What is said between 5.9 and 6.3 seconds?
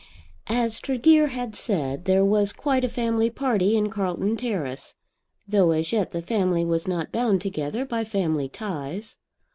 yet the